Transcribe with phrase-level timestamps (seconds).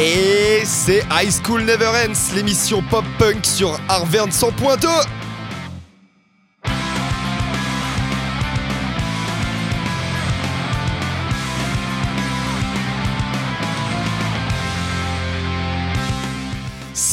[0.00, 4.86] Hey, c'est High School Never Ends, l'émission pop-punk sur Arverne 100.2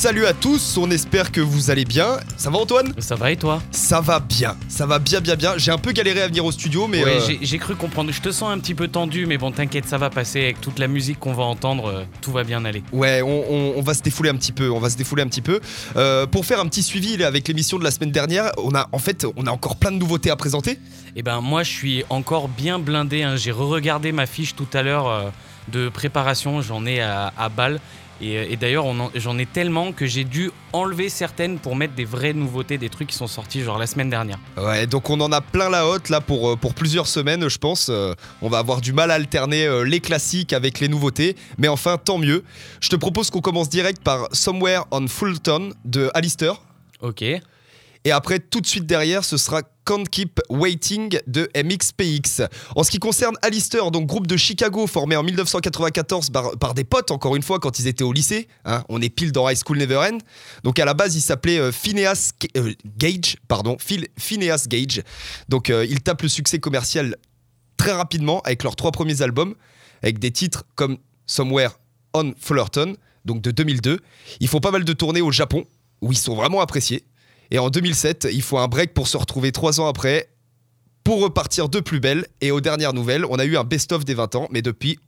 [0.06, 2.20] Salut à tous, on espère que vous allez bien.
[2.38, 2.94] Ça va Antoine?
[3.00, 3.60] Ça va et toi?
[3.72, 5.54] Ça va bien, ça va bien bien bien.
[5.58, 7.04] J'ai un peu galéré à venir au studio mais...
[7.04, 8.12] Ouais, euh, j'ai- j'ai cru comprendre.
[8.12, 10.42] Je te sens un petit peu tendu, mais bon, t'inquiète, ça va passer.
[10.44, 12.84] Avec toute la musique qu'on va entendre, euh, tout va bien aller.
[12.94, 15.28] Ouais, on, on- on va se défouler un petit peu, on va se défouler un
[15.28, 15.60] petit peu.
[15.96, 18.88] Euh, pour faire un petit suivi là, avec l'émission de la semaine dernière, on a
[18.92, 20.78] en fait, on a encore plein de nouveautés à présenter.
[21.16, 23.24] Et ben, moi, je suis encore bien blindé.
[23.24, 23.38] hein.
[23.38, 25.30] J'ai re-regardé ma fiche tout à l'heure euh,
[25.74, 26.62] de préparation.
[26.62, 27.80] J'en ai à, à balle.
[28.22, 32.06] Et, euh, et d'ailleurs, j'en ai tellement que j'ai dû enlever certaines pour mettre des
[32.06, 34.40] vraies nouveautés, des trucs qui sont sortis genre la semaine dernière.
[34.58, 37.58] Ouais, donc on en a plein la hotte là pour, euh, pour plusieurs semaines, je
[37.58, 37.88] pense.
[37.90, 41.68] Euh, on va avoir du mal à alterner euh, les classiques avec les nouveautés, mais
[41.68, 42.44] enfin, tant mieux.
[42.82, 46.56] Je te propose qu'on commence direct par Somewhere on Fulton de Alistair.
[47.02, 47.24] Ok.
[48.06, 52.44] Et après, tout de suite derrière, ce sera Can't Keep Waiting de MXPX.
[52.76, 57.10] En ce qui concerne Alistair, donc groupe de Chicago formé en 1994 par, des potes,
[57.10, 58.48] encore une fois, quand ils étaient au lycée.
[58.64, 60.20] hein, on est pile dans High School Never End.
[60.64, 65.02] Donc à la base, il s'appelait euh, Phineas euh, Gage, pardon, Phil, Phineas Gage.
[65.50, 67.16] Donc euh, ils tapent le succès commercial
[67.76, 69.56] très rapidement avec leurs trois premiers albums,
[70.04, 71.72] avec des titres comme Somewhere
[72.14, 74.00] on Fullerton, donc de 2002.
[74.42, 75.66] Ils font pas mal de tournées au Japon,
[76.02, 77.04] où ils sont vraiment appréciés.
[77.52, 80.30] Et en 2007, il faut un break pour se retrouver trois ans après,
[81.04, 82.26] pour repartir de plus belle.
[82.42, 85.00] Et aux dernières nouvelles, on a eu un best-of des 20 ans, mais depuis...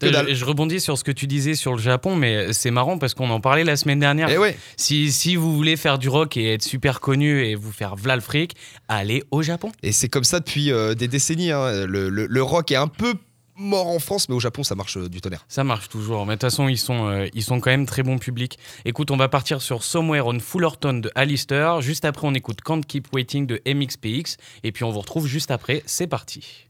[0.00, 0.26] Dalle.
[0.30, 3.14] Je, je rebondis sur ce que tu disais sur le Japon, mais c'est marrant parce
[3.14, 4.28] qu'on en parlait la semaine dernière.
[4.30, 7.70] Eh ouais, Si, si vous voulez faire du rock et être super connu et vous
[7.70, 8.56] faire v'là le fric,
[8.88, 9.70] allez au Japon.
[9.84, 11.52] et c'est comme ça depuis euh, des décennies.
[11.52, 11.86] hein.
[11.86, 13.14] Le, le- le rock est un peu
[13.56, 15.44] mort en France, mais au Japon, ça marche euh, du tonnerre.
[15.48, 18.02] Ça marche toujours, mais de toute façon, ils sont, euh, ils sont quand même très
[18.02, 18.58] bons publics.
[18.84, 21.80] Écoute, on va partir sur Somewhere on Fullerton de Alistair.
[21.80, 24.36] Juste après, on écoute Can't Keep Waiting de MXPX.
[24.62, 25.82] Et puis, on vous retrouve juste après.
[25.86, 26.68] C'est parti.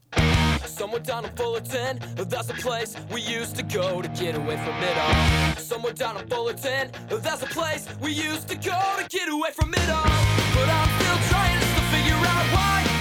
[0.65, 1.99] Somewhere down in Fullerton,
[2.29, 5.57] that's a place we used to go to get away from it all.
[5.57, 9.73] Somewhere down in Fullerton, that's a place we used to go to get away from
[9.73, 10.03] it all.
[10.53, 12.92] But I'm still trying to still figure out why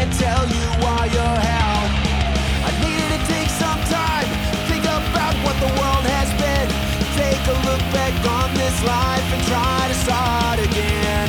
[0.00, 1.84] can't tell you why you're hell.
[2.64, 4.28] I needed to take some time,
[4.64, 6.68] think about what the world has been.
[7.20, 11.28] Take a look back on this life and try to start again.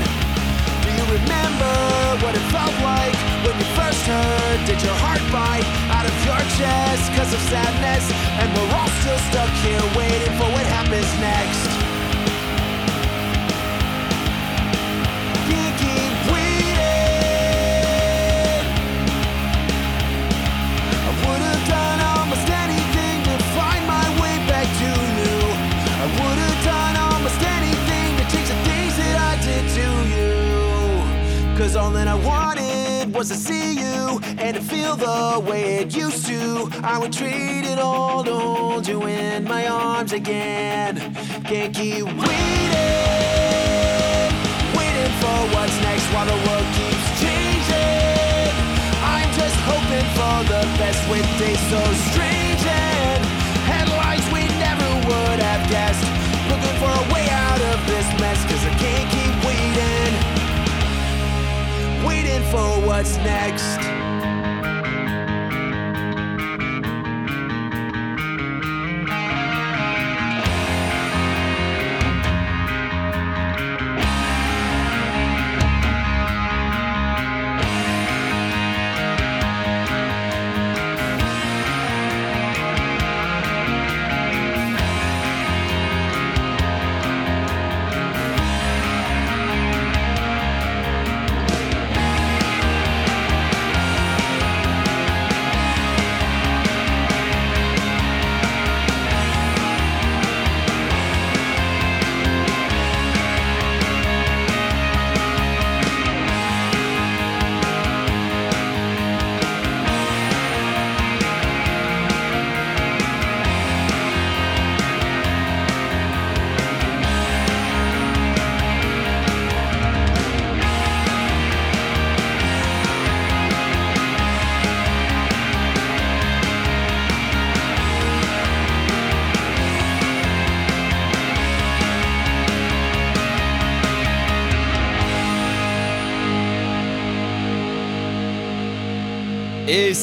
[0.87, 1.75] Do you remember
[2.23, 4.57] what it felt like when you first heard?
[4.63, 8.07] Did your heart bite out of your chest because of sadness?
[8.39, 11.80] And we're all still stuck here waiting for what happens next.
[31.61, 35.95] Cause all that I wanted was to see you and to feel the way it
[35.95, 36.67] used to.
[36.81, 40.97] I would trade it all hold you in my arms again.
[41.45, 42.17] Can't keep waiting,
[44.73, 48.49] waiting for what's next while the world keeps changing.
[49.05, 53.21] I'm just hoping for the best with days so strange and
[53.69, 56.01] headlines we never would have guessed.
[56.49, 58.80] Looking for a way out of this mess, cause I
[62.31, 63.90] Waiting for what's next.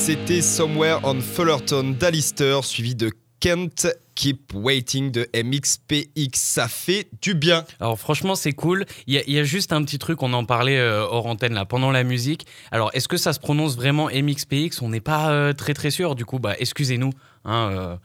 [0.08, 3.10] C'était Somewhere on Fullerton d'Alistair, suivi de
[3.40, 6.30] Kent Keep Waiting de MXPX.
[6.32, 7.66] Ça fait du bien.
[7.78, 8.86] Alors franchement, c'est cool.
[9.06, 11.90] Il y, a- juste un petit truc, on en parlait euh, hors antenne là, pendant
[11.90, 12.46] la musique.
[12.70, 16.14] Alors, est-ce que ça se prononce vraiment MXPX On n'est pas euh, très très sûr.
[16.14, 17.10] Du coup, bah, excusez-nous.
[17.44, 17.96] hein, euh,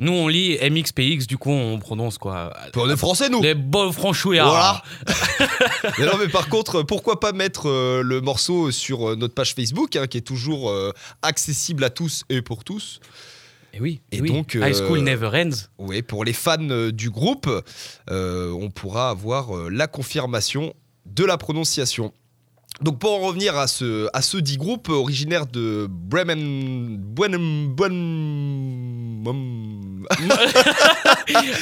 [0.00, 3.90] nous, on lit MXPX, du coup, on prononce quoi On est français, nous Les beaux
[3.90, 4.48] franchouillards.
[4.48, 4.82] Voilà.
[5.98, 9.54] mais non, mais par contre, pourquoi pas mettre euh, le morceau sur euh, notre page
[9.54, 13.00] Facebook, hein, qui est toujours euh, accessible à tous et pour tous.
[13.74, 14.00] Et oui.
[14.12, 14.28] Et et oui.
[14.30, 15.66] donc, High School Never Ends.
[15.78, 17.50] Oui, pour les fans du groupe,
[18.08, 20.74] on pourra avoir la confirmation
[21.06, 22.12] de la prononciation.
[22.80, 26.96] Donc pour en revenir à ce, à ce dit groupe originaire de Bremen...
[26.96, 27.74] Bremen...
[27.74, 28.38] Bremen-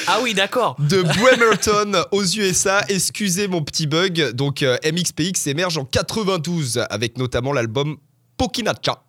[0.06, 0.76] Ah oui, d'accord.
[0.78, 2.82] de Bremerton aux USA.
[2.88, 4.32] Excusez mon petit bug.
[4.32, 7.96] Donc euh, MXPX émerge en 92 avec notamment l'album
[8.37, 9.02] Pokinacha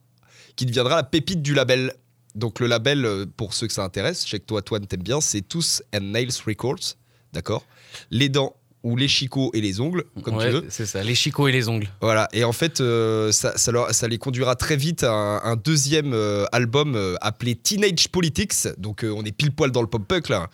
[0.55, 1.93] qui deviendra la pépite du label.
[2.35, 5.03] Donc le label, euh, pour ceux que ça intéresse, je sais que toi, Toine, t'aimes
[5.03, 6.95] bien, c'est Tous and Nails Records.
[7.33, 7.63] D'accord
[8.11, 10.65] Les dents ou les chicots et les ongles, comme Ouais, tu veux.
[10.69, 11.89] C'est ça, les chicots et les ongles.
[12.01, 15.37] Voilà, et en fait, euh, ça, ça leur- ça les conduira très vite à un,
[15.43, 18.53] un deuxième euh, album euh, appelé Teenage Politics.
[18.77, 20.47] Donc, on est pile poil dans le pop-punk là.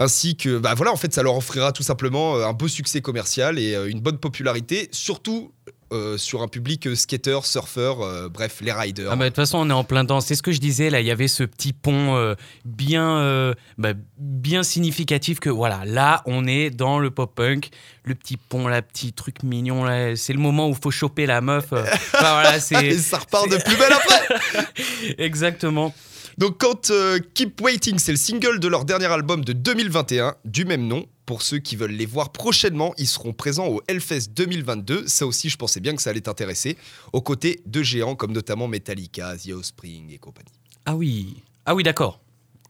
[0.00, 3.58] Ainsi que, bah voilà, en fait, ça leur offrira tout simplement un beau succès commercial
[3.58, 5.52] et une bonne popularité, surtout
[5.90, 9.08] euh, sur un public euh, skater, surfeur, euh, bref, les riders.
[9.10, 10.20] Ah bah, de toute façon, on est en plein temps.
[10.20, 11.00] C'est ce que je disais là.
[11.00, 16.70] Il y avait ce petit pont bien, bah, bien significatif que voilà, là, on est
[16.70, 17.70] dans le pop punk.
[18.04, 20.14] Le petit pont, là, petit truc mignon là.
[20.14, 21.72] C'est le moment où faut choper la meuf.
[21.72, 25.14] Enfin, voilà, et c'est ça repart de plus belle après.
[25.18, 25.94] exactement.
[26.36, 26.92] Donc quand
[27.34, 31.06] Keep Waiting, c'est le single de leur dernier album de 2021, du même nom.
[31.28, 35.06] Pour ceux qui veulent les voir prochainement, ils seront présents au Hellfest 2022.
[35.08, 36.78] Ça aussi, je pensais bien que ça allait t'intéresser.
[37.12, 40.48] Aux côtés de géants comme notamment Metallica, The Offspring et compagnie.
[40.86, 42.18] Ah oui, ah oui, d'accord.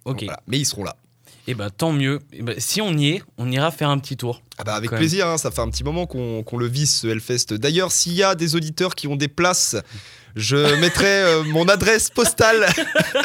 [0.05, 0.25] Ok.
[0.25, 0.43] Voilà.
[0.49, 0.97] Mais ils seront là.
[1.47, 2.19] Et ben tant mieux.
[2.33, 4.43] Eh ben, si on y est, on ira faire un petit tour.
[4.59, 7.07] Ah bah avec plaisir, hein, ça fait un petit moment qu'on qu'on le vise ce
[7.07, 7.55] Hellfest.
[7.55, 9.77] D'ailleurs, s'il y a des auditeurs qui ont des places,
[10.37, 12.67] je mettrai euh, mon adresse postale.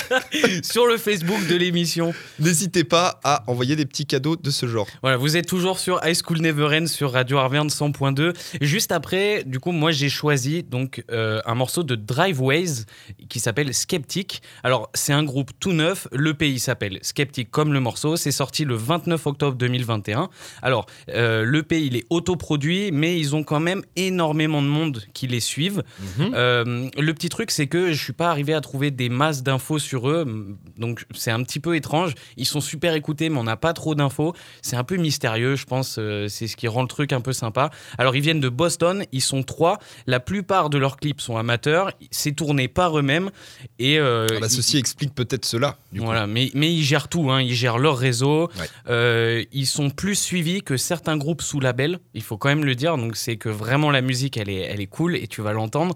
[0.63, 2.13] Sur le Facebook de l'émission.
[2.39, 4.87] N'hésitez pas à envoyer des petits cadeaux de ce genre.
[5.01, 8.33] Voilà, vous êtes toujours sur High School Never Ends sur Radio Arverne 100.2.
[8.61, 12.85] Juste après, du coup, moi j'ai choisi donc euh, un morceau de Driveways
[13.29, 14.41] qui s'appelle Skeptic.
[14.63, 16.07] Alors, c'est un groupe tout neuf.
[16.11, 18.15] Le pays s'appelle Skeptic comme le morceau.
[18.15, 20.29] C'est sorti le 29 octobre 2021.
[20.61, 25.03] Alors, euh, le pays il est autoproduit, mais ils ont quand même énormément de monde
[25.13, 25.83] qui les suivent.
[26.19, 29.79] Euh, le petit truc, c'est que je suis pas arrivé à trouver des masses d'infos
[29.79, 32.13] sur eux, donc c'est un petit peu étrange.
[32.37, 34.33] Ils sont super écoutés, mais on n'a pas trop d'infos.
[34.61, 35.97] C'est un peu mystérieux, je pense.
[35.99, 37.69] euh, c'est ce qui rend le truc un peu sympa.
[37.97, 39.79] Alors, ils viennent de Boston, ils sont trois.
[40.07, 41.91] La plupart de leurs clips sont amateurs.
[42.11, 43.31] C'est tourné par eux-mêmes.
[43.79, 45.77] Et euh, Ah bah, ils- ceci explique peut-être cela.
[45.91, 46.05] Du coup.
[46.05, 47.41] voilà, mais, mais ils gèrent tout, hein.
[47.41, 48.67] ils gèrent leur réseau, Ouais.
[48.89, 52.75] Euh, ils sont plus suivis que certains groupes sous label, il faut quand même le
[52.75, 55.53] dire, donc c'est que vraiment la musique elle est, elle est cool et tu vas
[55.53, 55.95] l'entendre.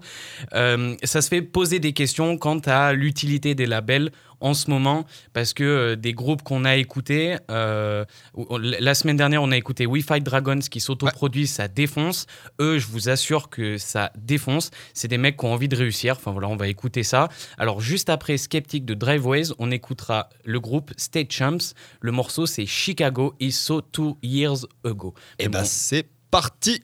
[0.54, 5.04] Euh, ça se fait poser des questions quant à l'utilité des labels en ce moment,
[5.32, 8.04] parce que euh, des groupes qu'on a écoutés, euh,
[8.60, 12.26] la semaine dernière on a écouté We Fight Dragons qui s'autoproduit, ça défonce,
[12.60, 16.14] eux je vous assure que ça défonce, c'est des mecs qui ont envie de réussir,
[16.16, 17.28] enfin voilà on va écouter ça.
[17.58, 21.74] Alors juste après Skeptic de Driveways, on écoutera le groupe State Champs.
[22.00, 25.14] Le morceau c'est Chicago is so two years ago.
[25.40, 26.82] Et bah bon, c'est parti.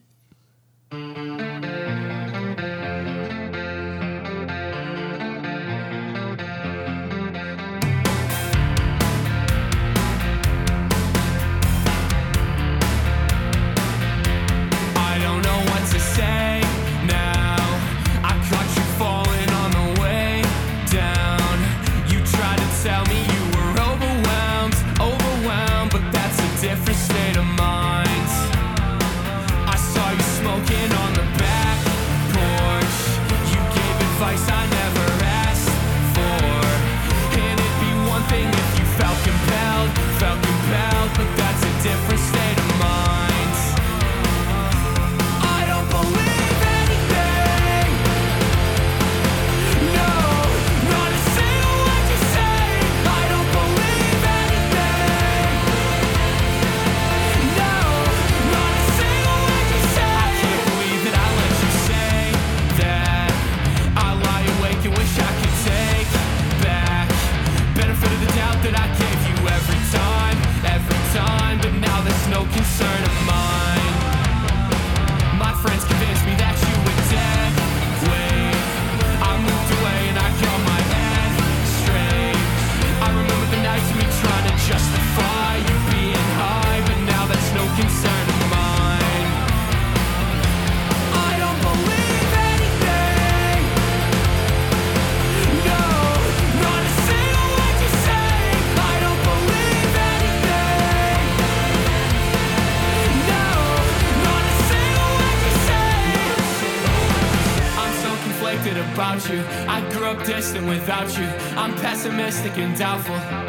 [112.75, 113.43] Doubtful.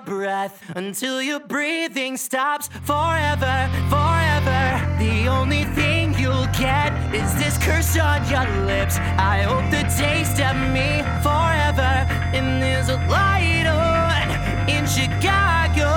[0.00, 4.96] Breath until your breathing stops forever, forever.
[4.98, 8.96] The only thing you'll get is this curse on your lips.
[8.98, 11.92] I hope the taste of me forever.
[12.36, 15.90] And there's a light on in Chicago,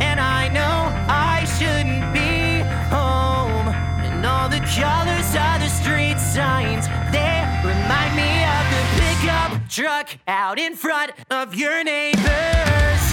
[0.00, 3.68] and I know I shouldn't be home.
[4.04, 10.18] And all the colors of the street signs, they remind me of the pickup truck
[10.28, 13.09] out in front of your neighbors.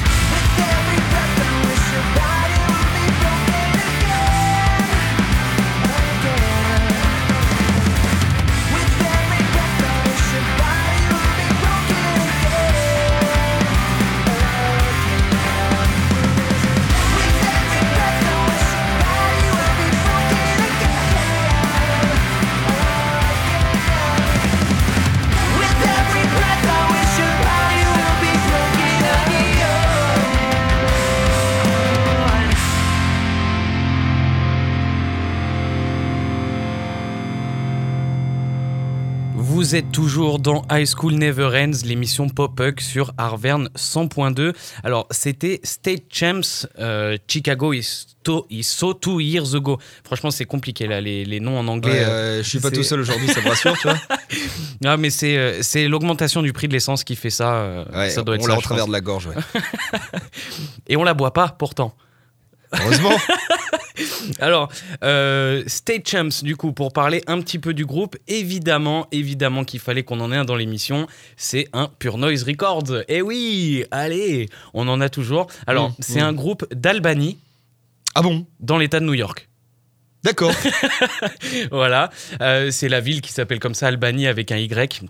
[39.58, 44.54] Vous êtes toujours dans High School Never Ends, l'émission Pop-Up sur Arverne 100.2.
[44.84, 49.80] Alors, c'était State Champs euh, Chicago is, to, is so two years ago.
[50.04, 51.92] Franchement, c'est compliqué là, les, les noms en anglais.
[51.92, 53.98] Ouais, euh, euh, je suis pas tout seul aujourd'hui, ça me rassure, tu vois.
[54.86, 57.84] Ah, mais c'est euh, c'est l'augmentation du prix de l'essence qui fait ça.
[57.92, 59.62] Ouais, ça doit être on l'a en travers de la gorge, ouais.
[60.88, 61.96] Et on la boit pas pourtant.
[62.74, 63.10] Heureusement.
[64.40, 64.70] Alors,
[65.04, 69.80] euh, State Champs, du coup, pour parler un petit peu du groupe, évidemment, évidemment qu'il
[69.80, 71.08] fallait qu'on en ait un dans l'émission.
[71.36, 73.04] C'est un Pure Noise Records.
[73.08, 75.48] Eh oui, allez, on en a toujours.
[75.66, 76.26] Alors, Mmh, c'est mmh.
[76.26, 77.38] un groupe d'Albanie
[78.16, 78.46] Ah bon?
[78.60, 79.48] Dans l'État de New York.
[80.24, 80.52] D'accord.
[81.72, 82.10] voilà,
[82.42, 85.04] Euh, c'est la ville qui s'appelle comme ça, Albanie avec un Y.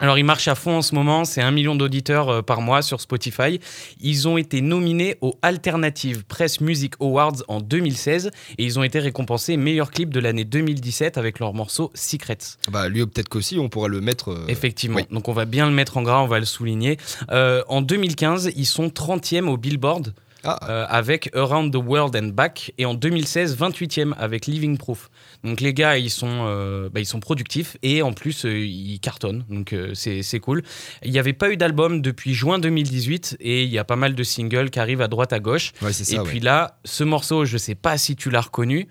[0.00, 2.82] Alors, ils marchent à fond en ce moment, c'est un million d'auditeurs euh, par mois
[2.82, 3.60] sur Spotify.
[4.00, 8.98] Ils ont été nominés aux Alternative Press Music Awards en 2016 et ils ont été
[8.98, 12.38] récompensés meilleur clip de l'année 2017 avec leur morceau Secrets.
[12.70, 14.30] bah lui peut-être qu'aussi on pourra le mettre.
[14.32, 15.06] euh, Effectivement, oui.
[15.10, 16.98] donc on va bien le mettre en gras, on va le souligner.
[17.30, 22.28] Euh, en 2015, ils sont 30e au Billboard Ah, euh, avec Around the World and
[22.34, 25.08] Back et en 2016 28e avec Living Proof.
[25.44, 28.98] Donc les gars ils sont euh, bah, ils sont productifs et en plus euh, ils
[28.98, 30.62] cartonnent donc euh, c'est c'est cool.
[31.04, 34.14] Il n'y avait pas eu d'album depuis juin 2018 et il y a pas mal
[34.14, 35.72] de singles qui arrivent à droite à gauche.
[35.82, 36.16] ouais, c'est ça.
[36.16, 36.24] et ouais.
[36.24, 38.88] puis là ce morceau je sais pas si tu l'as reconnu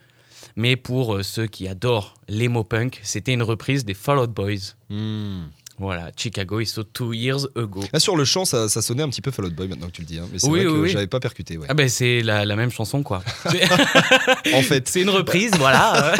[0.55, 4.75] mais pour ceux qui adorent l'emo punk c'était une reprise des Fall Out Boys.
[4.89, 5.45] Hmm.
[5.79, 7.83] Voilà, Chicago is so two years ago.
[7.91, 9.91] Là, sur le chant, ça, ça sonnait un petit peu Fall Out Boy maintenant que
[9.91, 10.19] tu le dis.
[10.19, 10.27] hein.
[10.31, 10.89] Mais c'est Oui, vrai oui, que oui.
[10.89, 11.57] j'avais pas percuté.
[11.57, 11.65] Ouais.
[11.69, 13.23] Ah ben c'est la, la même chanson quoi.
[14.53, 14.87] En fait.
[14.87, 16.13] C'est une reprise, voilà.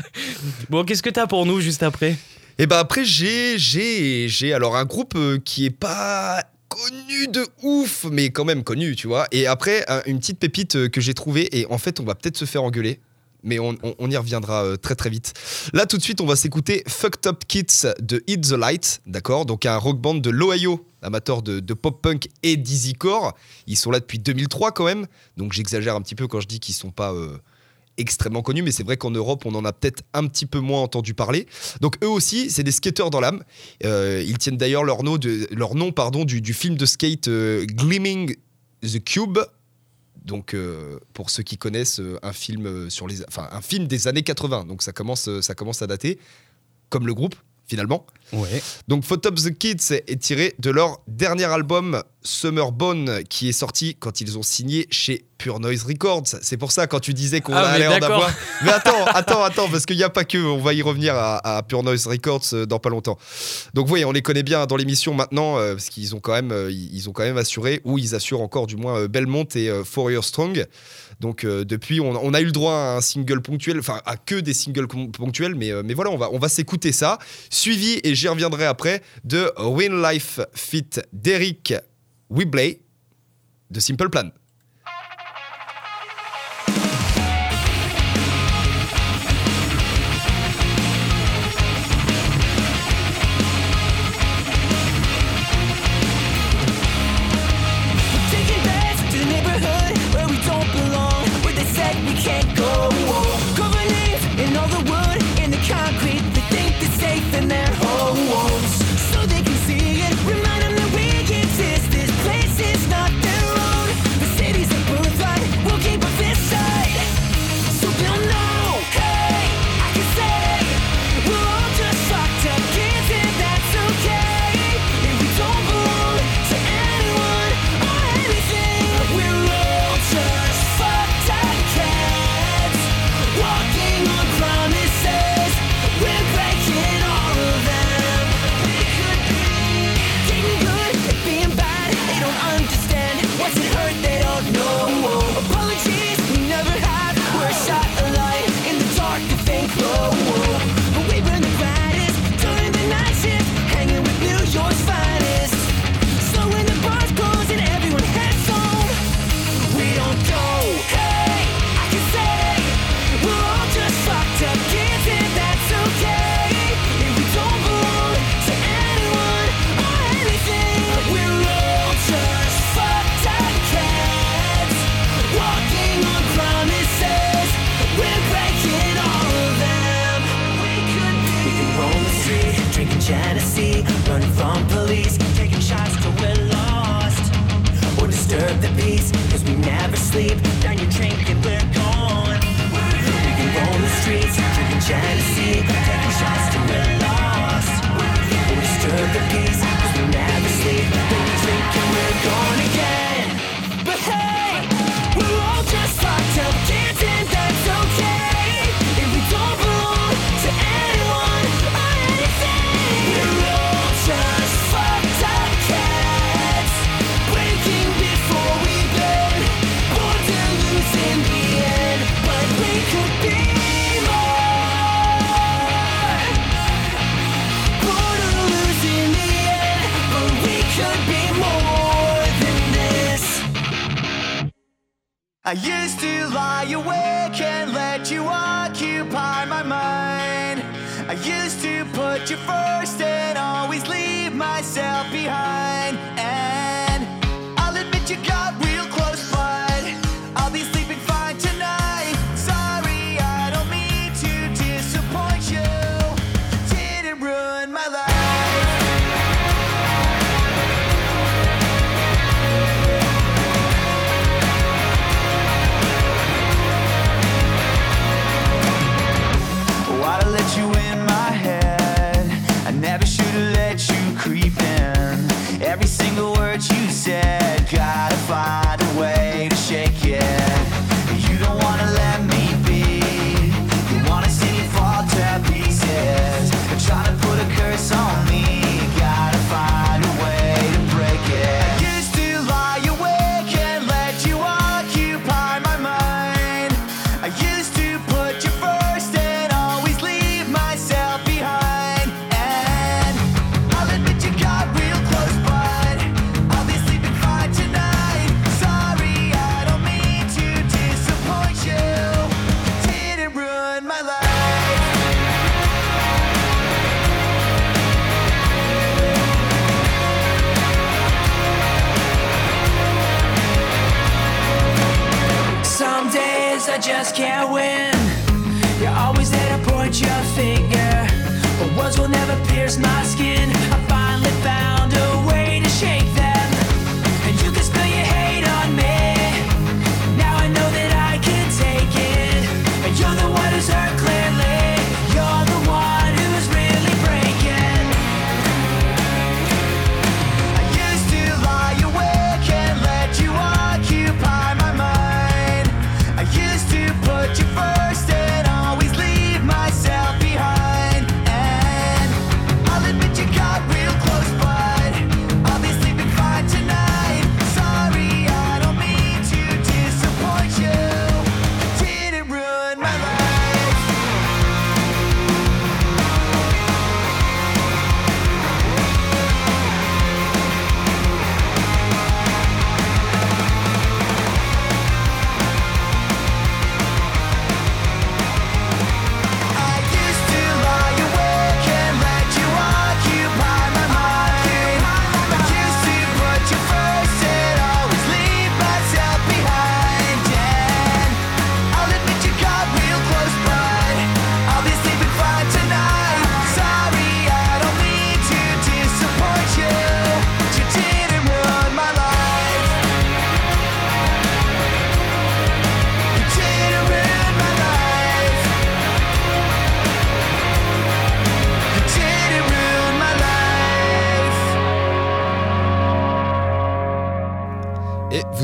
[0.70, 2.16] bon, qu'est-ce que t'as pour nous juste après?
[2.58, 7.44] Et bah après, j'ai, j'ai, j'ai alors un groupe euh, qui est pas connu de
[7.62, 9.26] ouf, mais quand même connu, tu vois.
[9.32, 12.14] Et après, un- une petite pépite euh, que j'ai trouvée, et en fait, on va
[12.14, 13.00] peut-être se faire engueuler.
[13.44, 13.76] Mais on,
[14.10, 15.34] y reviendra euh, très très vite.
[15.72, 19.46] Là, tout de suite, on va s'écouter Fucked Up Kids de Hit the Light, d'accord?
[19.46, 23.34] Donc, un rock band de l'Ohio, amateur de, pop-punk et d'easycore.
[23.66, 25.06] Ils sont là depuis 2003 quand même.
[25.36, 27.38] Donc, j'exagère un petit peu quand je dis qu'ils sont pas euh,
[27.96, 30.82] extrêmement connus, mais c'est vrai qu'en Europe, on en a peut-être un petit peu moins
[30.82, 31.46] entendu parler.
[31.80, 33.42] Donc eux aussi, c'est des skateurs dans l'âme.
[33.84, 38.36] Euh, ils tiennent d'ailleurs leur nom, du film de skate euh, Gleaming
[38.82, 39.38] the Cube.
[40.24, 43.86] Donc euh, pour ceux qui connaissent euh, un film euh, sur les, enfin un film
[43.86, 44.64] des années 80.
[44.64, 46.18] Donc ça commence, ça commence à dater,
[46.88, 48.06] comme le groupe finalement.
[48.88, 53.52] Donc Photo of the Kids est tiré de leur dernier album Summer Bone qui est
[53.52, 56.26] sorti quand ils ont signé chez Pure Noise Records.
[56.40, 58.32] C'est pour ça quand tu disais qu'on ah, allait en avoir.
[58.64, 60.38] Mais attends, attends, attends, parce qu'il n'y a pas que.
[60.38, 63.18] On va y revenir à, Pure Noise Records euh, dans pas longtemps.
[63.74, 66.50] Donc voyez, on les connaît bien dans l'émission maintenant euh, parce qu'ils ont quand même,
[66.50, 66.72] euh,
[67.06, 70.66] ont quand même assuré ou ils assurent encore du moins Belmont et Fourier Strong.
[71.20, 74.36] Donc euh, depuis, on, a eu le droit à un single ponctuel, enfin à que
[74.36, 77.18] des singles ponctuels, mais, euh, mais voilà, on va, on va s'écouter ça.
[77.50, 81.74] Suivi, et j'y reviendrai après, de Win Life Fit d'Eric
[82.30, 82.80] Webley
[83.70, 84.30] de Simple Plan.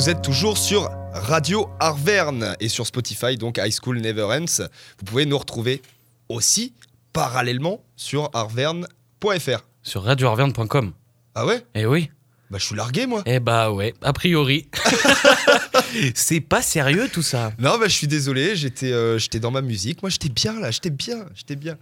[0.01, 4.65] Vous êtes toujours sur Radio Arverne et sur Spotify, donc High School Never Ends.
[4.99, 5.83] Vous pouvez nous retrouver
[6.31, 6.73] aussi
[7.13, 9.61] parallèlement sur arverne.fr.
[9.83, 10.95] Sur radioarverne.com.
[11.35, 11.67] Ah ouais?
[11.75, 12.11] Eh oui.
[12.51, 13.23] Bah je suis largué moi.
[13.27, 14.71] Eh bah ouais, a priori.
[16.15, 17.53] c'est pas sérieux tout ça.
[17.59, 20.03] Non, bah, je suis désolé, j'étais euh, j'étais dans ma musique.
[20.03, 21.77] Moi, j'étais bien là, j'étais bien, j'étais bien.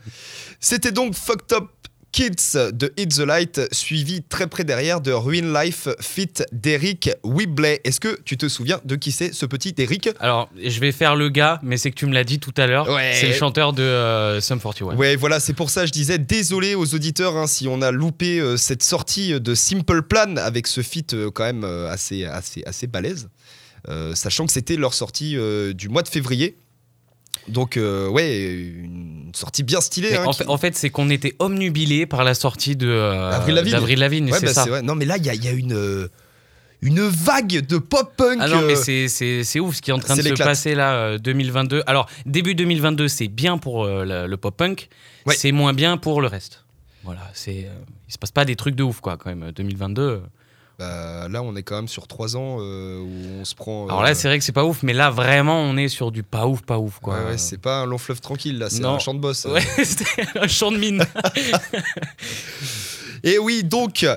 [0.59, 1.71] C'était donc Fucked Up
[2.19, 7.81] Kids de Hit the Light, suivi très près derrière de Ruin Life Fit d'Eric Whibley.
[7.85, 10.09] Est-ce que tu te souviens de qui c'est ce petit Eric?
[10.19, 12.67] Alors, je vais faire le gars, mais c'est que tu me l'as dit tout à
[12.67, 12.89] l'heure.
[12.89, 13.13] Ouais.
[13.15, 14.97] C'est le chanteur de euh, Sum 41.
[14.97, 18.41] Ouais, voilà, c'est pour ça je disais désolé aux auditeurs hein, si on a loupé
[18.41, 22.65] euh, cette sortie de Simple Plan avec ce feat euh, quand même euh, assez, assez,
[22.67, 23.29] assez balèze,
[23.89, 25.37] Euh, sachant que c'était leur sortie
[25.73, 26.59] du mois de février.
[27.47, 30.17] Donc, euh, ouais, une sortie bien stylée.
[30.17, 33.33] Hein, en, qui- fait, en fait, c'est qu'on était omnubilé par la sortie de euh,
[33.33, 33.55] Avril
[33.99, 34.31] Lavigne.
[34.33, 34.83] Ouais, bah, ça.
[34.83, 36.09] Non, mais là, il y a, il y a une, euh,
[36.83, 38.39] une vague de pop-punk.
[38.41, 40.95] Ah non, mais euh, c'est- ouf ce qui est en train de se passer là,
[40.95, 41.83] euh, 2022.
[41.87, 44.89] Alors, début 2022, c'est bien pour euh, le, le pop-punk,
[45.27, 45.35] Ouais.
[45.37, 46.65] c'est moins bien pour le reste.
[47.05, 47.73] Voilà, c'est, euh,
[48.09, 49.51] il se passe pas des trucs de ouf, quoi, quand même.
[49.53, 50.21] 2022.
[50.81, 51.23] Euh.
[51.23, 53.87] bah, là, on est quand même sur trois ans euh, où on se prend.
[53.87, 56.13] Alors euh, là, c'est vrai que c'est pas ouf, mais là, vraiment, on est sur
[56.13, 57.19] du pas ouf, pas ouf, quoi.
[57.19, 59.45] ouais, ouais, c'est pas un long fleuve tranquille, là, c'est un champ de boss.
[59.47, 61.05] Ouais, c'était un champ de mine.
[63.25, 64.17] Et oui, donc, euh,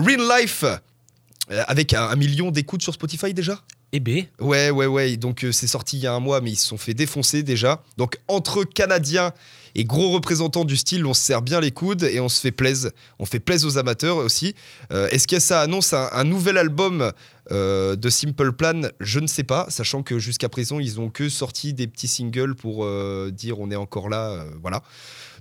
[0.00, 3.60] Real Life, euh, avec un, un million d'écoutes sur Spotify déjà?
[3.92, 5.16] Eh ben, Ouais, ouais, ouais.
[5.16, 7.42] Donc, euh, c'est sorti il y a un mois, mais ils se sont fait défoncer
[7.42, 7.82] déjà.
[7.96, 9.32] Donc, entre Canadiens
[9.78, 12.50] et gros représentants du style, on se serre bien les coudes et on se fait
[12.50, 12.92] plaise.
[13.18, 14.54] On fait plaise aux amateurs aussi.
[14.90, 17.12] Euh, Est-ce que ça annonce un, nouvel album
[17.52, 18.88] euh, de Simple Plan?
[19.00, 22.54] Je ne sais pas, sachant que jusqu'à présent, ils ont que sorti des petits singles
[22.54, 24.46] pour euh, dire on est encore là.
[24.62, 24.82] voilà.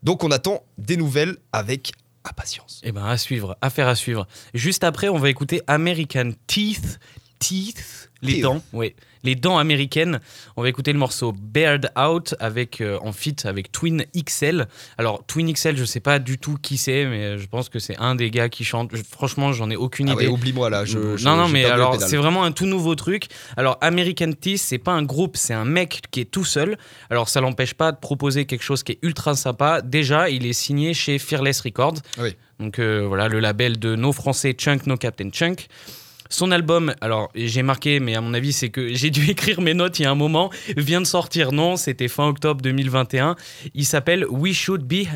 [0.03, 1.93] Donc, on attend des nouvelles avec
[2.25, 2.81] impatience.
[2.83, 4.27] eh ben, à suivre, affaire à suivre.
[4.53, 6.99] Juste après, on va écouter American Teeth.
[7.39, 10.19] Teeth, les dents, ouais, les dents américaines.
[10.55, 14.67] On va écouter le morceau Bared Out avec euh, en feat avec Twin XL.
[14.97, 17.97] Alors Twin XL, je sais pas du tout qui c'est, mais je pense que c'est
[17.97, 18.91] un des gars qui chante.
[18.93, 20.27] Je- franchement, j'en ai aucune Ah idée.
[20.27, 20.85] ouais, oublie-moi là.
[20.85, 23.25] Je, je- non, non, mais alors c'est vraiment un tout nouveau truc.
[23.57, 26.77] Alors American Teeth, c'est pas un groupe, c'est un mec qui est tout seul.
[27.09, 29.81] Alors ça l'empêche pas de proposer quelque chose qui est ultra sympa.
[29.81, 31.95] Déjà, il est signé chez Fearless Records.
[32.19, 32.35] Oui.
[32.59, 35.67] Donc euh, voilà, le label de nos Français Chunk, No Captain Chunk.
[36.29, 39.73] Son album, alors j'ai marqué, mais à mon avis, c'est que j'ai dû écrire mes
[39.73, 41.51] notes il y a un moment, vient de sortir.
[41.51, 43.35] Non, c'était fin octobre 2021.
[43.73, 45.07] Il s'appelle We Should Be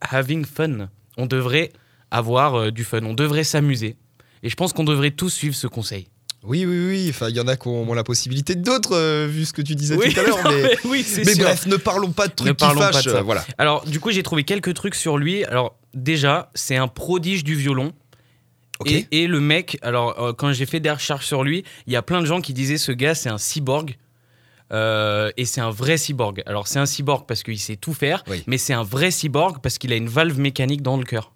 [0.00, 0.88] Having Fun.
[1.16, 1.72] On devrait
[2.10, 3.96] avoir euh, du fun, on devrait s'amuser.
[4.42, 6.08] Et je pense qu'on devrait tous suivre ce conseil.
[6.44, 7.06] Oui, oui, oui.
[7.10, 9.76] Enfin, il y en a qui ont la possibilité d'autres, euh, vu ce que tu
[9.76, 10.38] disais Oui, tout à l'heure.
[10.44, 13.10] Mais, mais oui, mais bref, ne parlons pas de trucs Ne qui parlons pas de
[13.10, 13.22] ça.
[13.22, 13.44] voilà.
[13.58, 15.44] Alors, du coup, j'ai trouvé quelques trucs sur lui.
[15.44, 17.92] Alors, déjà, c'est un prodige du violon.
[18.90, 21.96] Et, et le mec, alors, euh, quand j'ai fait des recherches sur lui, il y
[21.96, 23.96] a plein de gens qui disaient ce gars, c'est un cyborg.
[24.72, 26.42] Euh, et c'est un vrai cyborg.
[26.46, 28.42] Alors, c'est un cyborg parce qu'il sait tout faire, Oui.
[28.46, 31.32] mais c'est un vrai cyborg parce qu'il a une valve mécanique dans le cœur.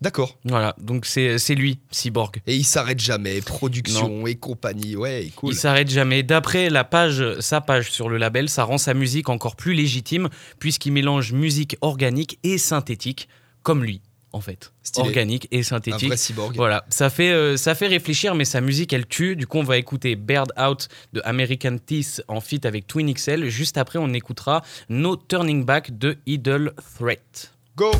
[0.00, 0.38] D'accord.
[0.46, 2.36] Voilà, donc c'est c'est lui, cyborg.
[2.46, 3.42] Et il s'arrête jamais.
[3.42, 4.96] Production et compagnie.
[4.96, 5.52] Ouais, cool.
[5.52, 6.22] Il s'arrête jamais.
[6.22, 10.30] D'après la page, sa page sur le label, ça rend sa musique encore plus légitime
[10.58, 13.28] puisqu'il mélange musique organique et synthétique,
[13.62, 14.00] comme lui,
[14.32, 14.72] en fait.
[14.82, 15.06] Stylé.
[15.08, 16.08] Organique et Un synthétique.
[16.08, 16.56] vrai cyborg.
[16.56, 19.36] Voilà, ça fait, euh, ça fait réfléchir, mais sa musique, elle tue.
[19.36, 23.48] Du coup, on va écouter Bared Out de American Teeth en feat avec Twin XL.
[23.48, 27.52] Juste après, on écoutera No Turning Back de Idle Threat.
[27.76, 27.90] Go.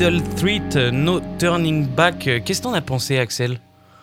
[0.00, 2.26] Idle Threat, euh, No Turning Back.
[2.26, 3.60] Euh, Qu'est-ce que t'en as pensé, Axel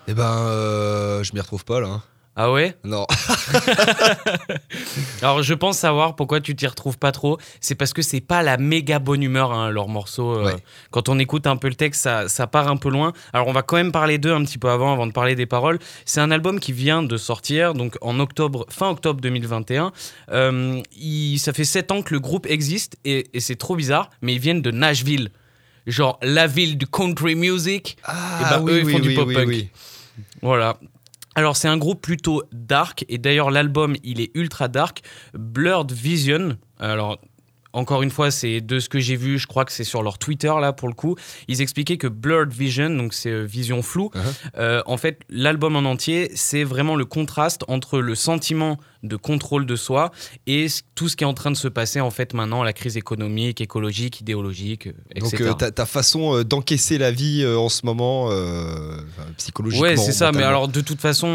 [0.07, 1.87] Eh ben, euh, je m'y retrouve pas là.
[1.87, 2.03] hein.
[2.35, 2.77] Ah ouais?
[2.83, 3.07] Non.
[5.23, 7.39] Alors je pense savoir pourquoi tu t'y retrouves pas trop.
[7.61, 10.35] C'est parce que c'est pas la méga bonne humeur, hein, leur morceau.
[10.37, 10.55] euh, Ouais.
[10.91, 13.11] Quand on écoute un peu le texte, ça, ça part un peu loin.
[13.33, 15.47] Alors on va quand même parler d'eux un petit peu avant, avant de parler des
[15.47, 15.79] paroles.
[16.05, 19.91] C'est un album qui vient de sortir, donc en octobre, fin octobre 2021.
[20.31, 24.11] Euh, il- ça fait 7 ans que le groupe existe et, et c'est trop bizarre,
[24.21, 25.31] mais ils viennent de Nashville.
[25.87, 27.97] Genre la ville du country music.
[28.03, 29.71] Ah, ben, eux, ils font du pop-punk.
[30.41, 30.77] Voilà.
[31.33, 35.01] Alors c'est un groupe plutôt dark et d'ailleurs l'album il est ultra dark.
[35.33, 36.57] Blurred Vision.
[36.79, 37.19] Alors
[37.77, 40.17] encore une fois c'est de ce que j'ai vu, je crois que c'est sur leur
[40.17, 41.15] Twitter là pour le coup.
[41.47, 44.11] Ils expliquaient que Blurred Vision, donc c'est euh, vision floue.
[44.13, 44.19] Uh-huh.
[44.57, 49.65] euh, en fait l'album en entier c'est vraiment le contraste entre le sentiment de contrôle
[49.65, 50.11] de soi
[50.47, 52.97] et tout ce qui est en train de se passer en fait maintenant, la crise
[52.97, 55.49] économique, écologique, idéologique, Donc etc.
[55.49, 58.97] euh, ta, ta façon d'encaisser la vie euh, en ce moment, euh,
[59.37, 59.87] psychologiquement.
[59.87, 60.31] Ouais, c'est ça.
[60.31, 61.27] Mais alors, de toute façon,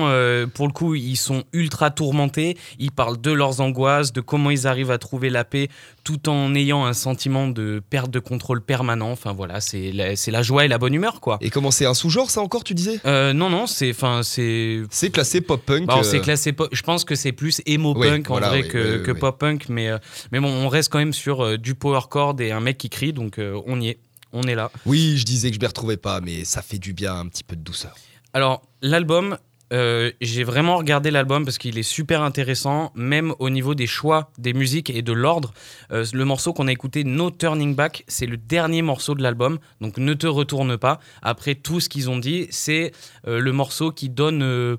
[0.55, 2.57] pour le coup, ils sont ultra tourmentés.
[2.79, 5.69] Ils parlent de leurs angoisses, de comment ils arrivent à trouver la paix
[6.05, 9.11] tout en ayant un sentiment de perte de contrôle permanent.
[9.11, 11.39] Enfin, voilà, c'est la, c'est la joie et la bonne humeur, quoi.
[11.41, 13.01] Et comment c'est un sous-genre ça encore tu disais?
[13.07, 13.91] Euh, non, non, c'est.
[13.91, 14.83] Enfin, c'est.
[14.91, 15.87] C'est classé pop-punk.
[15.87, 18.49] Bah, euh, c'est classé pop- Je pense que c'est plus emo Oui, punk en voilà,
[18.49, 19.19] vrai oui, que, oui, que oui.
[19.19, 19.99] pop punk, mais, euh,
[20.33, 23.13] mais bon, on reste quand même sur du power chord et un mec qui crie,
[23.13, 23.99] donc on y est,
[24.33, 24.71] on est là.
[24.87, 27.45] Oui, je disais que je m'y retrouvais pas, mais ça fait du bien un petit
[27.45, 27.95] peu de douceur.
[28.35, 29.37] Alors, l'album,
[29.73, 34.31] euh, j'ai vraiment regardé l'album parce qu'il est super intéressant, même au niveau des choix
[34.39, 35.53] des musiques et de l'ordre.
[35.93, 39.59] Euh, le morceau qu'on a écouté, No Turning Back, c'est le dernier morceau de l'album,
[39.81, 41.01] donc ne te retourne pas.
[41.23, 42.93] Après tout ce qu'ils ont dit, c'est
[43.27, 44.77] euh, le morceau qui donne.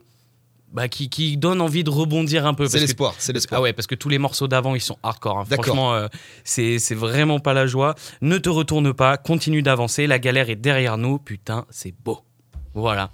[0.73, 2.67] bah, qui, qui donne envie de rebondir un peu.
[2.67, 3.59] C'est l'espoir, c'est l'espoir.
[3.59, 5.39] Ah ouais, parce que tous les morceaux d'avant, ils sont hardcore.
[5.39, 5.45] hein.
[5.49, 5.65] D'accord.
[5.65, 6.07] Franchement, euh,
[6.43, 7.93] c'est vraiment pas la joie.
[8.21, 10.07] Ne te retourne pas, continue d'avancer.
[10.07, 11.19] La galère est derrière nous.
[11.19, 12.21] Putain, c'est beau.
[12.73, 13.11] Voilà.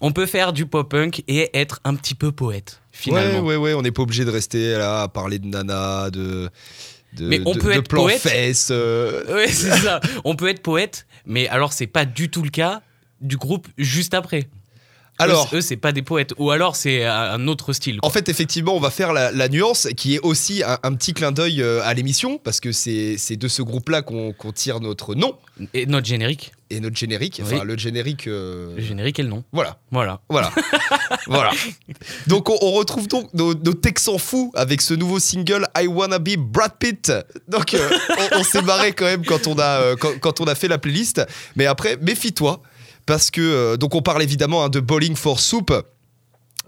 [0.00, 3.40] On peut faire du pop-punk et être un petit peu poète, finalement.
[3.40, 6.50] Ouais, ouais, ouais, on n'est pas obligé de rester là à parler de nana, de.
[7.14, 8.20] de Mais on de- peut de être plan poète.
[8.20, 10.00] fesses, euh, Ouais, c'est ça.
[10.24, 12.82] On peut être poète, mais alors c'est pas du tout le cas
[13.20, 14.48] du groupe juste après.
[15.18, 16.32] Alors, eux, c'est- pas des poètes.
[16.38, 17.98] Ou alors c'est un un autre style.
[18.02, 21.12] En fait, effectivement, on va faire la, la nuance qui est aussi un, un petit
[21.14, 25.34] clin d'œil euh, à l'émission, parce que c'est de ce groupe-là qu'on tire notre nom
[25.72, 26.52] Et notre générique.
[26.70, 27.40] et notre générique.
[27.44, 27.54] Oui.
[27.54, 28.26] Enfin, le générique.
[28.26, 29.44] euh, Le générique et le nom.
[29.52, 30.20] Voilà, Voilà.
[30.28, 30.50] voilà,
[31.26, 31.50] voilà.
[32.26, 36.18] Donc, on, on retrouve donc nos, nos Texans fous avec ce nouveau single I Wanna
[36.18, 37.12] Be Brad Pitt.
[37.48, 37.90] Donc, euh,
[38.32, 40.68] on, on s'est marré quand même quand on a euh, quand, quand on a fait
[40.68, 41.22] la playlist.
[41.56, 42.60] Mais après, méfie-toi,
[43.06, 45.72] parce que euh, donc on parle évidemment hein, de Bowling for Soup,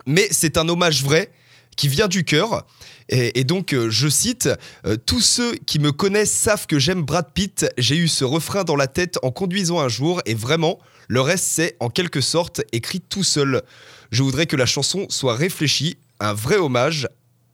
[0.07, 1.31] mais c'est un hommage vrai
[1.77, 2.67] qui vient du cœur.
[3.09, 4.49] Et, donc, euh, je cite
[4.85, 7.67] euh, Tous ceux qui me connaissent savent que j'aime Brad Pitt.
[7.79, 11.45] J'ai eu ce refrain dans la tête en conduisant un jour, et vraiment, le reste,
[11.45, 13.63] c'est en quelque sorte écrit tout seul.
[14.11, 17.07] Je voudrais que la chanson soit réfléchie, un vrai hommage,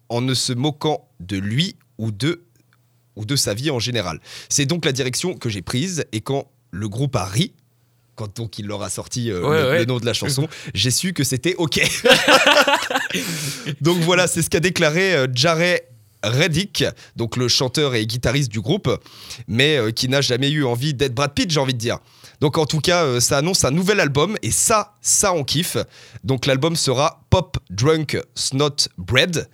[0.08, 2.44] en ne se moquant de lui ou de,
[3.16, 4.20] ou de sa vie en général.
[4.48, 7.52] C'est donc la direction que j'ai prise, et quand le groupe a ri,
[8.14, 9.78] quand donc il leur a sorti euh, Ouais, le, ouais.
[9.80, 11.80] le nom de la chanson, j'ai su que c'était OK.
[13.80, 15.82] donc voilà, c'est ce qu'a déclaré euh, Jared
[16.22, 16.84] Reddick,
[17.16, 18.88] donc le chanteur et guitariste du groupe,
[19.48, 21.98] mais euh, qui n'a jamais eu envie d'être Brad Pitt, j'ai envie de dire.
[22.40, 25.76] Donc en tout cas, euh, ça annonce un nouvel album et ça, ça on kiffe.
[26.24, 29.48] Donc l'album sera Pop Drunk Snot Bread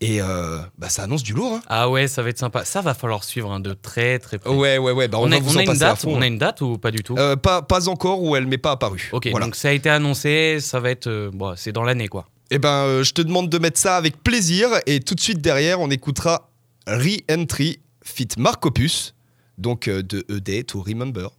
[0.00, 1.54] et euh, bah, ça annonce du lourd.
[1.54, 1.62] hein.
[1.68, 2.64] Ah ouais, ça va être sympa.
[2.64, 4.50] Ça va falloir suivre hein, de très très près.
[4.50, 5.08] Ouais, ouais, ouais.
[5.08, 6.14] Bah, on, on, va a, vous on a en une passer à date, fond.
[6.16, 8.58] on a une date ou pas du tout Euh, pas, pas encore où elle m'est
[8.58, 9.08] pas apparue.
[9.12, 9.46] Ok, Voilà.
[9.46, 12.26] donc ça a été annoncé, ça va être, euh, bon, c'est dans l'année quoi.
[12.50, 15.80] Eh ben, je te demande de mettre ça avec plaisir et tout de suite derrière,
[15.80, 16.50] on écoutera
[16.86, 19.14] Re-Entry fit Mark Opus,
[19.58, 21.30] donc de A Day to Remember.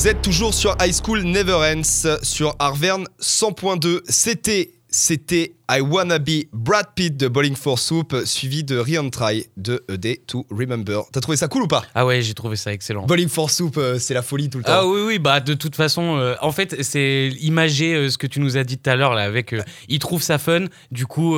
[0.00, 4.00] Vous êtes toujours sur High School Never Ends sur Arverne 100.2.
[4.08, 9.84] C'était c'était I Wanna Be Brad Pitt de Bowling for Soup suivi de Re-Try de
[9.90, 11.02] A Day to Remember.
[11.12, 11.84] T'as trouvé ça cool ou pas?
[11.94, 13.04] Ah ouais, j'ai trouvé ça excellent.
[13.04, 14.72] Bowling for Soup, euh, c'est la folie tout le temps.
[14.74, 18.26] Ah oui, oui, bah de toute façon, euh, en fait, c'est imagé euh, ce que
[18.26, 19.54] tu nous as dit tout à l'heure là, avec
[19.90, 21.36] il trouve ça fun, du coup,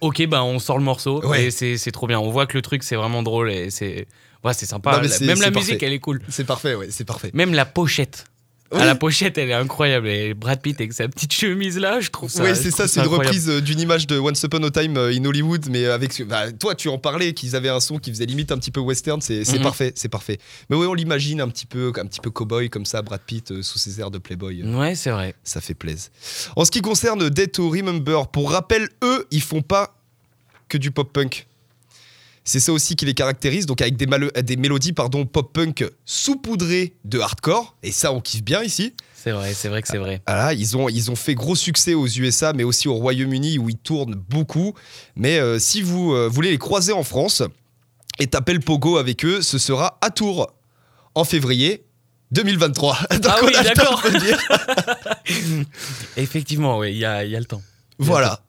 [0.00, 1.44] ok, bah on sort le morceau Ouais.
[1.44, 2.18] et c'est c'est trop bien.
[2.18, 4.06] On voit que le truc c'est vraiment drôle et c'est
[4.44, 4.92] ouais, c'est sympa.
[4.96, 5.66] Non, La- Même la parfait.
[5.72, 6.20] musique, elle est cool.
[6.28, 7.30] C'est parfait, ouais, c'est parfait.
[7.34, 8.24] Même la pochette.
[8.70, 8.80] Oui.
[8.82, 10.08] Ah, la pochette, elle est incroyable.
[10.08, 12.42] Et Brad Pitt avec sa petite chemise là, je trouve ça.
[12.44, 13.28] Oui, c'est ça, c'est une incroyable.
[13.28, 16.20] reprise euh, d'une image de Once Upon a Time euh, in Hollywood, mais avec.
[16.28, 18.80] bah, toi, tu en parlais, qu'ils avaient un son qui faisait limite un petit peu
[18.80, 19.62] western, c'est Mhm.
[19.62, 20.36] parfait, c'est parfait.
[20.68, 23.52] Mais oui, on l'imagine un petit peu, un petit peu cowboy comme ça, Brad Pitt
[23.52, 24.62] euh, sous ses airs de playboy.
[24.64, 25.34] Ouais, c'est vrai.
[25.44, 26.10] Ça fait plaisir.
[26.54, 29.96] En ce qui concerne Dead to Remember, pour rappel, eux, ils font pas
[30.68, 31.46] que du pop-punk.
[32.48, 37.76] C'est ça aussi qui les caractérise, donc avec des, mélodies pardon, pop-punk saupoudrées de hardcore,
[37.82, 38.94] et ça on kiffe bien ici.
[39.14, 40.22] C'est vrai, c'est vrai que c'est vrai.
[40.26, 43.68] Voilà, ils, ont, ils ont fait gros succès aux USA, mais aussi au Royaume-Uni où
[43.68, 44.72] ils tournent beaucoup.
[45.14, 47.42] Mais euh, si vous euh, voulez les croiser en France
[48.18, 50.50] et taper le pogo avec eux, ce sera à Tours
[51.14, 51.84] en février
[52.30, 52.98] 2023.
[53.20, 54.02] Donc Ah oui, d'accord.
[56.16, 57.62] Effectivement, ouais, il y a, il y a le temps.
[57.98, 58.40] Voilà.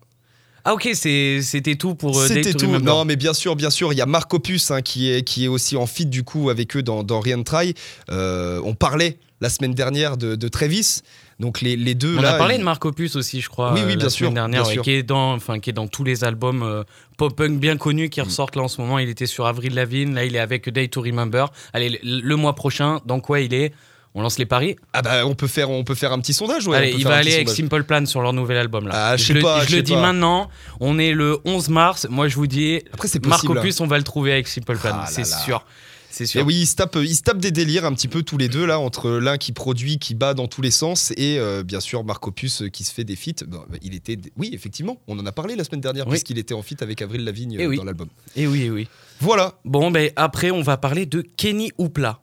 [0.65, 2.79] Ah ok, c'était tout pour euh, C'était to tout.
[2.79, 5.45] Non, mais bien sûr, bien sûr, il y a Marc Opus hein, qui, est, qui
[5.45, 7.73] est aussi en feat du coup avec eux dans, dans Re-Entry.
[8.11, 10.99] Euh, on parlait la semaine dernière de, de Travis.
[11.39, 12.33] Donc les, les deux On là.
[12.33, 14.33] a parlé de Marc Opus aussi, je crois, Oui, oui, euh, bien la sûr, semaine
[14.33, 14.83] dernière, bien ouais, sûr.
[14.83, 16.83] qui est dans, enfin, qui est dans tous les albums euh,
[17.17, 18.99] pop-punk bien connus qui ressortent là en ce moment.
[18.99, 21.45] Il était sur Avril Lavigne, là il est avec Day to Remember.
[21.71, 23.71] Allez, le, le mois prochain, dans quoi il est?
[24.15, 24.75] On lance les paris.
[24.93, 26.67] Ah bah on peut faire, on peut faire un petit sondage.
[26.67, 27.69] ouais, Allez, il va aller avec sondage.
[27.69, 29.09] Simple Plan sur leur nouvel album là.
[29.11, 30.01] Ah, je sais le, pas, je je le sais dis pas.
[30.01, 30.49] maintenant.
[30.79, 32.07] On est le 11 mars.
[32.09, 33.57] Moi je vous dis, Après c'est Marc possible.
[33.59, 33.61] hein.
[33.61, 34.91] Opus, on va le trouver avec Simple Plan.
[34.93, 35.63] Ah c'est sûr.
[36.11, 36.43] C'est Et sûr.
[36.43, 39.11] oui, ils se, tapent, tapent des délires un petit peu tous les deux là, entre
[39.11, 42.63] l'un qui produit, qui bat dans tous les sens, et euh, bien sûr Marc Opus
[42.63, 43.45] euh, qui se fait des feats.
[43.45, 46.13] Bah, il était, oui, effectivement, on en a parlé la semaine dernière Oui.
[46.13, 47.77] puisqu'il était en feat avec Avril Lavigne Eh euh, oui.
[47.77, 48.07] dans l'album.
[48.35, 48.87] Et oui, eh oui.
[49.19, 49.59] Voilà.
[49.65, 52.19] Bon, ben après, on va parler de Kenny Hoopla.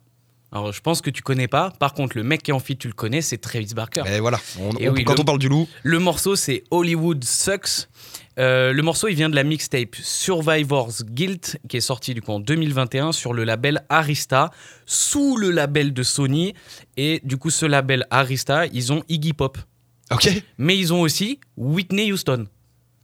[0.52, 1.70] Alors je pense que tu connais pas.
[1.78, 4.04] Par contre, le mec qui est en feat, tu le connais, c'est Travis Barker.
[4.06, 6.62] Et voilà, on- Et on- oui, quand le- on parle du loup, Le morceau, c'est
[6.70, 7.88] Hollywood Sucks.
[8.38, 12.32] Euh, le morceau, il vient de la mixtape Survivor's Guilt, qui est sorti du coup
[12.32, 14.50] en 2021 sur le label Arista,
[14.86, 16.54] sous le label de Sony.
[16.96, 19.58] Et du coup, ce label Arista, ils ont Iggy Pop.
[20.12, 20.28] ok,
[20.58, 22.46] Mais ils ont aussi Whitney Houston.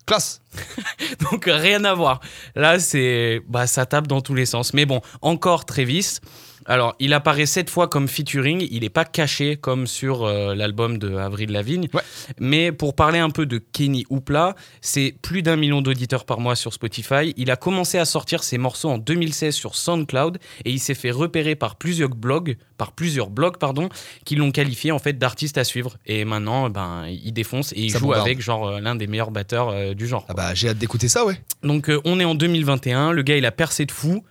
[0.06, 0.42] classe.
[1.30, 2.20] Donc rien à voir.
[2.54, 4.74] Là, c'est bah ça tape dans tous les sens.
[4.74, 6.18] Mais bon, encore Travis.
[6.66, 8.66] Alors, il apparaît sept fois comme featuring.
[8.70, 11.88] Il n'est pas caché comme sur euh, l'album de Avril Lavigne.
[11.92, 12.02] Ouais.
[12.38, 16.56] Mais pour parler un peu de Kenny Hoopla, c'est plus d'un million d'auditeurs par mois
[16.56, 17.32] sur Spotify.
[17.36, 21.10] Il a commencé à sortir ses morceaux en 2016 sur SoundCloud et il s'est fait
[21.10, 23.88] repérer par plusieurs blogs, par plusieurs blogs pardon,
[24.24, 25.96] qui l'ont qualifié en fait d'artiste à suivre.
[26.06, 28.26] Et maintenant, ben, il défonce et il Ça joue bombarde.
[28.26, 30.24] avec genre euh, l'un des meilleurs batteurs euh, du genre.
[30.28, 31.40] Ah bah j'ai hâte d'écouter ça, ouais.
[31.62, 34.24] Donc euh, on est en 2021, le gars il a percé de fou.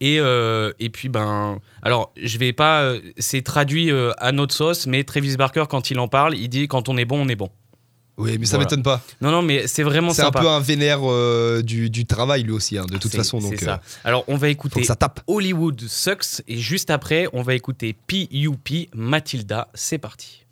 [0.00, 4.54] Et, euh, et puis ben alors je vais pas euh, c'est traduit euh, à notre
[4.54, 7.28] sauce mais Travis Barker quand il en parle il dit quand on est bon on
[7.28, 7.50] est bon
[8.16, 8.64] Oui, mais ça Voilà.
[8.64, 9.02] m'étonne pas.
[9.20, 11.00] non non mais c'est vraiment C'est un peu un vénère
[11.62, 13.40] du, du travail lui aussi, hein, de toute C'est- façon.
[13.40, 15.20] Donc c'est ça alors on va écouter ça tape.
[15.26, 18.88] Hollywood Sucks et juste après on va écouter P.U.P.
[18.94, 20.46] Matilda c'est parti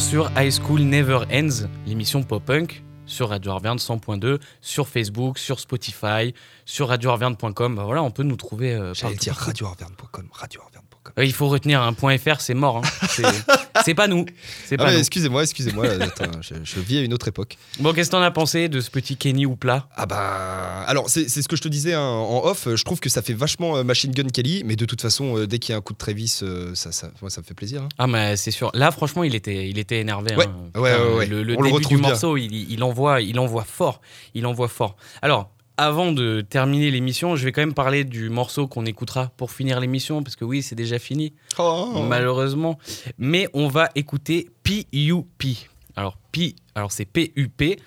[0.00, 5.58] toujours sur High School Never Ends, l'émission pop-punk sur Radio Arverne 100.2, sur Facebook, sur
[5.60, 6.32] Spotify,
[6.64, 7.74] sur radioarverne.com.
[7.76, 8.72] Bah voilà, on peut nous trouver.
[8.72, 10.69] euh, J'allais dire radioarverne.com, radioarverne.com.
[11.18, 12.78] Euh, il faut retenir un point .fr, c'est mort.
[12.78, 13.06] hein.
[13.84, 14.26] C'est- pas nous.
[14.66, 15.86] C'est Ah excusez-moi, excusez-moi,
[16.42, 17.56] je, je vis à une autre époque.
[17.78, 19.88] Bon, qu'est-ce que t'en as pensé de ce petit Kenny ou plat?
[19.96, 22.68] Ah bah alors c'est ce que je te disais hein, en off.
[22.74, 25.46] Je trouve que ça fait vachement euh, Machine Gun Kelly, mais de toute façon euh,
[25.46, 27.82] dès qu'il y a un coup de Travis, ça, ça, moi, ça me fait plaisir.
[27.82, 27.88] hein.
[27.98, 28.70] Ah, mais c'est sûr.
[28.74, 30.34] Là, franchement, il était, il était énervé.
[30.36, 31.26] Ouais, ouais, Putain, ouais, ouais.
[31.26, 34.00] Le, le On le début du morceau, il, il envoie, il envoie fort.
[34.34, 34.96] Il envoie fort.
[35.22, 35.50] Alors,
[35.80, 39.80] avant de terminer l'émission, je vais quand même parler du morceau qu'on écoutera pour finir
[39.80, 42.04] l'émission, parce que oui, c'est déjà fini, Oh.
[42.08, 42.78] malheureusement.
[43.18, 45.56] Mais on va écouter P.U.P.
[45.96, 47.78] Alors, P, alors c'est P.U.P.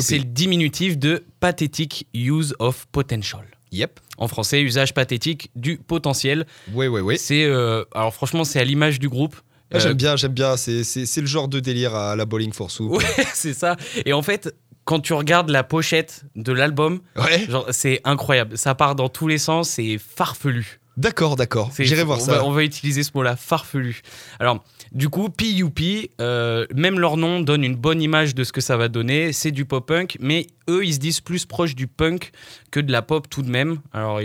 [0.00, 3.44] C'est le diminutif de Pathetic Use of Potential.
[3.72, 4.00] Yep.
[4.18, 6.46] En français, usage pathétique du potentiel.
[6.74, 7.16] Ouais ouais ouais.
[7.16, 9.36] C'est euh, alors franchement, c'est à l'image du groupe.
[9.70, 10.56] Ah, Euh, J'aime bien, j'aime bien.
[10.58, 12.92] C'est le genre de délire à la Bowling for Soup.
[12.98, 13.76] Ouais, c'est ça.
[14.04, 14.54] Et en fait,
[14.84, 17.46] quand tu regardes la pochette de l'album, Ouais.
[17.70, 18.56] c'est incroyable.
[18.58, 20.80] Ça part dans tous les sens, c'est farfelu.
[20.98, 21.70] D'accord, d'accord.
[21.78, 22.32] J'irai voir on ça.
[22.32, 24.02] Va, on va utiliser ce mot-là, farfelu.
[24.38, 24.62] Alors,
[24.92, 28.76] du coup, PUP, euh, même leur nom donne une bonne image de ce que ça
[28.76, 29.32] va donner.
[29.32, 32.30] C'est du pop-punk, mais eux, ils se disent plus proche du punk
[32.70, 33.78] que de la pop tout de même.
[33.94, 34.20] Alors,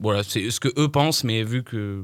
[0.00, 2.02] voilà, c'est ce que eux pensent, mais vu que.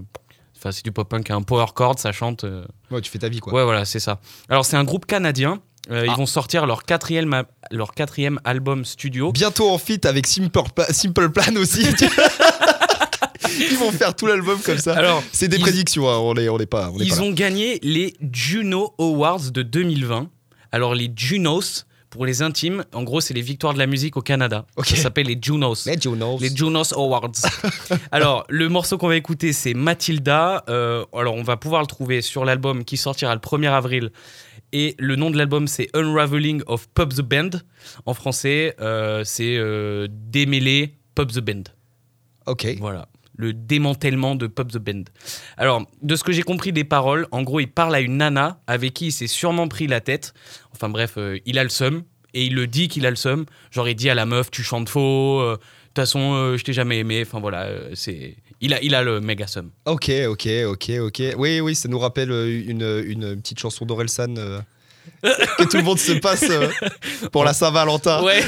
[0.58, 2.42] Enfin, c'est du pop-punk, un power chord, ça chante.
[2.44, 3.52] euh, Ouais, tu fais ta vie, quoi.
[3.54, 4.20] Ouais, voilà, c'est ça.
[4.48, 5.62] Alors, c'est un groupe canadien.
[5.90, 6.16] Euh, Ils Ah.
[6.16, 9.32] vont sortir leur quatrième, leur quatrième album studio.
[9.32, 11.86] Bientôt en feat avec Simple, Pla- Simple Plan aussi.
[13.70, 14.94] Ils vont faire tout l'album comme ça.
[14.94, 16.90] Alors, c'est des ils- prédictions, hein, on est, on est pas.
[16.90, 20.28] On est pas Ils ont gagné les Juno Awards de 2020.
[20.72, 24.20] Alors, les Junos, pour les intimes, en gros, c'est les victoires de la musique au
[24.22, 24.66] Canada.
[24.76, 24.86] Ok.
[24.88, 25.84] Ça s'appelle les Junos.
[25.86, 26.36] Mais Jonas.
[26.40, 27.32] Les Junos Awards.
[28.12, 30.64] alors, le morceau qu'on va écouter, c'est Matilda.
[30.68, 34.10] Euh, alors, on va pouvoir le trouver sur l'album qui sortira le 1er avril.
[34.72, 37.50] Et le nom de l'album, c'est Unraveling of Pub the Band.
[38.06, 41.64] En français, euh, c'est euh, Démêler Pub the Band.
[42.46, 42.66] Ok.
[42.78, 43.08] Voilà.
[43.36, 45.04] Le démantèlement de Pop the Band.
[45.56, 48.60] Alors, de ce que j'ai compris des paroles, en gros, il parle à une nana
[48.66, 50.34] avec qui il s'est sûrement pris la tête.
[50.72, 52.02] Enfin bref, euh, il a le seum.
[52.32, 53.46] Et il le dit qu'il a le seum.
[53.72, 55.40] Genre, il dit à la meuf, tu chantes faux.
[55.40, 57.22] euh, De toute façon, je t'ai jamais aimé.
[57.26, 58.36] Enfin voilà, c'est.
[58.60, 59.70] Il a, il a le méga seum.
[59.86, 61.22] Ok, ok, ok, ok.
[61.38, 64.60] Oui, oui, ça nous rappelle euh, une, une petite chanson d'Orelsan euh,
[65.22, 66.68] que tout le monde se passe euh,
[67.32, 68.22] pour la Saint-Valentin.
[68.22, 68.44] Ouais.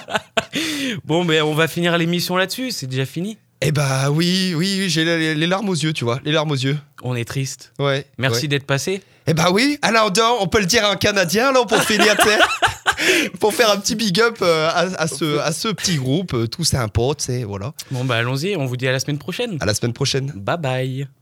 [1.04, 2.70] bon, mais on va finir l'émission là-dessus.
[2.70, 3.36] C'est déjà fini.
[3.60, 6.50] Eh bah oui, oui, oui, j'ai les, les larmes aux yeux, tu vois, les larmes
[6.50, 6.78] aux yeux.
[7.02, 7.74] On est triste.
[7.78, 8.06] Ouais.
[8.16, 8.48] Merci ouais.
[8.48, 9.02] d'être passé.
[9.26, 10.10] Eh bah oui, alors
[10.40, 12.38] on peut le dire à un Canadien, là, pour finir, sais,
[13.40, 16.46] pour faire un petit big up euh, à, à ce, à ce petit groupe, euh,
[16.46, 17.72] tout sympa, tu sais, voilà.
[17.90, 18.56] Bon, bah allons-y.
[18.56, 19.56] On vous dit à la semaine prochaine.
[19.60, 20.32] À la semaine prochaine.
[20.34, 21.19] Bye bye.